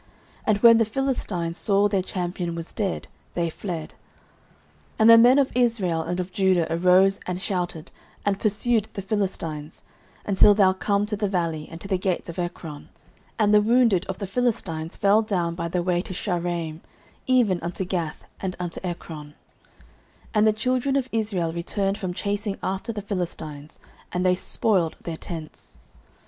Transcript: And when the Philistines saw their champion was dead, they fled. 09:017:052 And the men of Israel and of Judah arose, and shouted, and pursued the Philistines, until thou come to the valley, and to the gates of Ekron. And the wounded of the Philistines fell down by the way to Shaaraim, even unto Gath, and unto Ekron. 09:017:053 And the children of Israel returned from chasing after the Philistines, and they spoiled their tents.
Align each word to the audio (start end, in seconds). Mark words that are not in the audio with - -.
And 0.47 0.57
when 0.63 0.79
the 0.79 0.83
Philistines 0.83 1.59
saw 1.59 1.87
their 1.87 2.01
champion 2.01 2.55
was 2.55 2.73
dead, 2.73 3.07
they 3.35 3.51
fled. 3.51 3.89
09:017:052 4.93 4.95
And 4.97 5.09
the 5.11 5.17
men 5.19 5.37
of 5.37 5.51
Israel 5.53 6.01
and 6.01 6.19
of 6.19 6.31
Judah 6.31 6.65
arose, 6.73 7.19
and 7.27 7.39
shouted, 7.39 7.91
and 8.25 8.39
pursued 8.39 8.85
the 8.95 9.03
Philistines, 9.03 9.83
until 10.25 10.55
thou 10.55 10.73
come 10.73 11.05
to 11.05 11.15
the 11.15 11.29
valley, 11.29 11.67
and 11.69 11.79
to 11.81 11.87
the 11.87 11.99
gates 11.99 12.29
of 12.29 12.39
Ekron. 12.39 12.89
And 13.37 13.53
the 13.53 13.61
wounded 13.61 14.07
of 14.07 14.17
the 14.17 14.25
Philistines 14.25 14.97
fell 14.97 15.21
down 15.21 15.53
by 15.53 15.67
the 15.67 15.83
way 15.83 16.01
to 16.01 16.13
Shaaraim, 16.15 16.79
even 17.27 17.59
unto 17.61 17.85
Gath, 17.85 18.23
and 18.39 18.55
unto 18.59 18.79
Ekron. 18.83 19.35
09:017:053 20.33 20.33
And 20.33 20.47
the 20.47 20.53
children 20.53 20.95
of 20.95 21.09
Israel 21.11 21.53
returned 21.53 21.99
from 21.99 22.15
chasing 22.15 22.57
after 22.63 22.91
the 22.91 23.03
Philistines, 23.03 23.77
and 24.11 24.25
they 24.25 24.33
spoiled 24.33 24.95
their 25.03 25.17
tents. 25.17 25.77